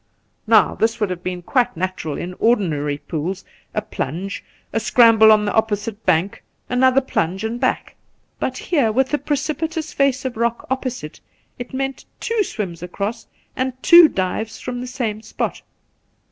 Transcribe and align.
Now, 0.47 0.73
this 0.73 0.99
would 0.99 1.11
have 1.11 1.21
been 1.21 1.43
quite 1.43 1.77
natural 1.77 2.17
in 2.17 2.33
ordinary 2.39 2.95
The 2.97 3.03
Pool 3.03 3.19
183, 3.35 3.75
pools— 3.75 3.85
^a 3.85 3.91
plunge, 3.91 4.43
a 4.73 4.79
scramble 4.79 5.31
on 5.31 5.45
the 5.45 5.53
opposite 5.53 6.03
bank, 6.07 6.41
another 6.69 7.01
plunge, 7.01 7.43
and 7.43 7.59
back. 7.59 7.95
But 8.39 8.57
here, 8.57 8.91
with 8.91 9.09
the 9.09 9.19
precipitous 9.19 9.93
face 9.93 10.25
of 10.25 10.37
rock 10.37 10.65
opposite, 10.71 11.19
it 11.59 11.71
meant 11.71 12.05
two 12.19 12.43
swims 12.43 12.81
across 12.81 13.27
and 13.55 13.73
two 13.83 14.07
dives 14.09 14.59
from 14.59 14.81
the 14.81 14.87
same 14.87 15.21
spot. 15.21 15.61